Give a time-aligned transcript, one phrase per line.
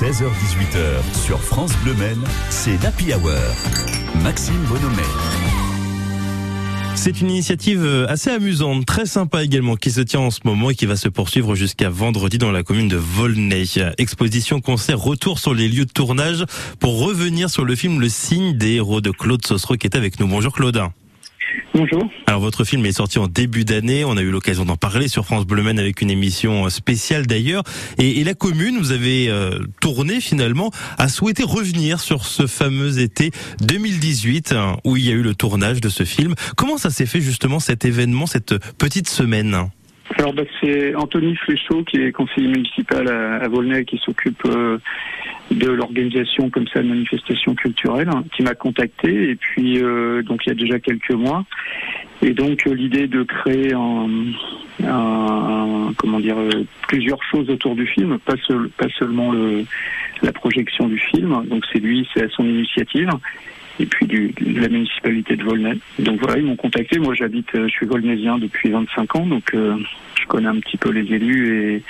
[0.00, 3.34] 16h18h sur France Bleu Maine, c'est l'Happy Hour.
[4.22, 5.02] Maxime Bonhomet.
[6.94, 10.70] C'est une initiative euh, assez amusante, très sympa également, qui se tient en ce moment
[10.70, 13.64] et qui va se poursuivre jusqu'à vendredi dans la commune de Volnay.
[13.98, 16.46] Exposition, concert, retour sur les lieux de tournage
[16.78, 20.18] pour revenir sur le film Le signe des héros de Claude Sosro qui est avec
[20.18, 20.26] nous.
[20.26, 20.80] Bonjour Claude.
[21.72, 22.02] Bonjour.
[22.26, 25.24] Alors votre film est sorti en début d'année, on a eu l'occasion d'en parler sur
[25.24, 27.62] France Bleu Maine avec une émission spéciale d'ailleurs.
[27.98, 32.98] Et, et, la commune, vous avez euh, tourné finalement, a souhaité revenir sur ce fameux
[32.98, 36.34] été 2018 hein, où il y a eu le tournage de ce film.
[36.56, 39.70] Comment ça s'est fait justement cet événement, cette petite semaine?
[40.20, 44.76] Alors bah, c'est Anthony Fléchaud qui est conseiller municipal à, à Volnay qui s'occupe euh,
[45.50, 49.30] de l'organisation comme ça de manifestations culturelles hein, qui m'a contacté.
[49.30, 51.46] Et puis euh, donc il y a déjà quelques mois.
[52.20, 54.18] Et donc euh, l'idée de créer un,
[55.96, 56.36] comment dire
[56.86, 59.64] plusieurs choses autour du film pas, seul, pas seulement le,
[60.20, 61.46] la projection du film.
[61.46, 63.08] Donc c'est lui c'est à son initiative
[63.80, 65.78] et puis du, de la municipalité de Volnay.
[65.98, 66.98] Donc voilà, ils m'ont contacté.
[66.98, 69.76] Moi, j'habite, je suis volnaisien depuis 25 ans, donc euh,
[70.20, 71.82] je connais un petit peu les élus et,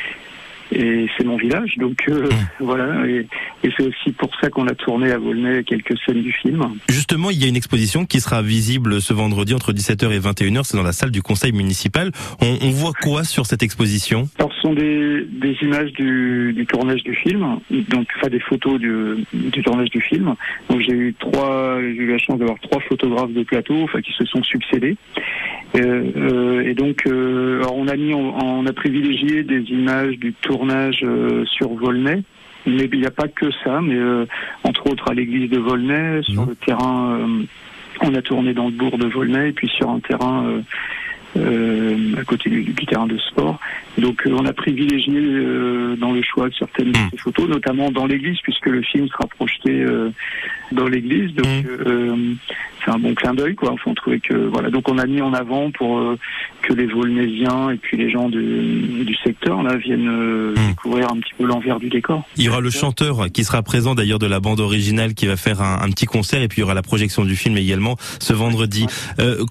[0.73, 1.77] et c'est mon village.
[1.77, 2.65] Donc euh, mmh.
[2.65, 3.27] voilà, et,
[3.65, 6.63] et c'est aussi pour ça qu'on a tourné à Volnay quelques scènes du film.
[6.89, 10.63] Justement, il y a une exposition qui sera visible ce vendredi entre 17h et 21h.
[10.65, 12.11] C'est dans la salle du conseil municipal.
[12.41, 14.29] On, on voit quoi sur cette exposition?
[14.39, 18.79] Alors, ce sont des, des images du, du, tournage du film, donc enfin des photos
[18.79, 20.35] du, du tournage du film.
[20.69, 24.13] Donc j'ai eu trois, j'ai eu la chance d'avoir trois photographes de plateau, enfin qui
[24.13, 24.97] se sont succédés.
[25.77, 30.19] Euh, euh, et donc, euh, alors on a mis, on, on, a privilégié des images
[30.19, 31.05] du tournage
[31.47, 32.23] sur Volnay.
[32.67, 33.99] Mais il n'y a pas que ça, mais
[34.65, 37.19] entre autres à l'église de Volnay, sur le terrain,
[38.03, 40.61] on a tourné dans le bourg de Volnay, et puis sur un terrain
[41.37, 43.61] euh, à côté du, du, terrain de sport.
[44.01, 47.91] Donc euh, on a privilégié euh, dans le choix de certaines de ces photos, notamment
[47.91, 49.85] dans l'église, puisque le film sera projeté
[50.73, 51.35] dans l'église.
[51.35, 52.37] Donc mmh.
[52.85, 53.73] c'est un bon clin d'œil, quoi.
[53.73, 54.71] Enfin, on trouvait que voilà.
[54.71, 56.03] Donc on a mis en avant pour
[56.63, 60.69] que les Volnésiens et puis les gens du, du secteur là viennent mmh.
[60.69, 62.25] découvrir un petit peu l'envers du décor.
[62.37, 65.37] Il y aura le chanteur qui sera présent d'ailleurs de la bande originale qui va
[65.37, 67.97] faire un, un, petit concert et puis il y aura la projection du film également
[68.19, 68.87] ce vendredi.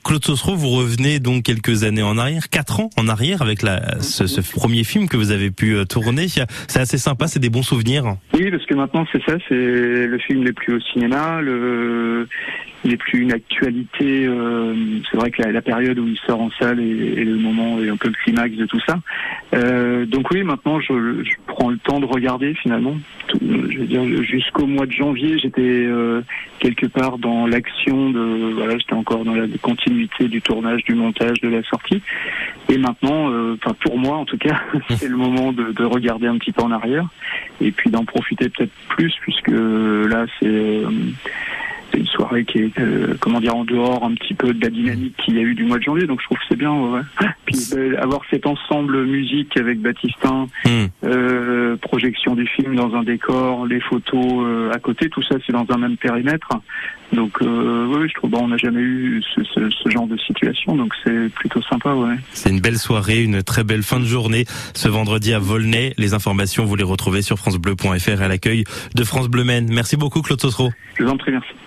[0.04, 4.02] Claude Sosro, vous revenez donc quelques années en arrière, quatre ans en arrière avec la,
[4.02, 6.28] ce, ce, premier film que vous avez pu tourner.
[6.28, 8.16] C'est assez sympa, c'est des bons souvenirs.
[8.34, 12.28] Oui, parce que maintenant c'est ça, c'est le film n'est plus au cinéma, le,
[12.85, 14.25] n'est plus une actualité.
[14.25, 14.73] Euh,
[15.09, 17.97] c'est vrai que la, période où il sort en salle est, le moment et un
[17.97, 19.00] peu le climax de tout ça.
[19.53, 22.95] Euh, donc oui, maintenant je, je, prends le temps de regarder finalement.
[23.28, 26.22] Tout, je veux dire jusqu'au mois de janvier, j'étais euh,
[26.59, 31.41] quelque part dans l'action de voilà, j'étais encore dans la continuité du tournage, du montage,
[31.41, 32.01] de la sortie.
[32.69, 34.61] Et maintenant, euh, enfin pour moi en tout cas,
[34.91, 37.07] c'est le moment de, de, regarder un petit peu en arrière
[37.61, 40.90] et puis d'en profiter peut-être plus puisque là c'est euh,
[41.92, 44.70] c'est une soirée qui est, euh, comment dire, en dehors un petit peu de la
[44.70, 46.08] dynamique qu'il y a eu du mois de janvier.
[46.08, 46.74] Donc je trouve que c'est bien.
[46.74, 47.02] Ouais.
[47.46, 50.86] Puis euh, avoir cet ensemble musique avec Baptistin, mm.
[51.06, 55.54] euh, projection du film dans un décor, les photos euh, à côté, tout ça c'est
[55.54, 56.50] dans un même périmètre.
[57.14, 60.18] Donc euh, oui, je trouve bon, on n'a jamais eu ce, ce, ce, genre de
[60.18, 61.94] situation, donc c'est plutôt sympa.
[61.94, 62.16] Ouais.
[62.32, 64.46] C'est une belle soirée, une très belle fin de journée
[64.76, 65.94] ce vendredi à Volnay.
[65.98, 68.64] Les informations vous les retrouvez sur francebleu.fr à l'accueil
[68.94, 69.70] de France Bleu Maine.
[69.72, 70.70] Merci beaucoup Claude Sosro.
[70.98, 71.60] Je vous en prie, merci.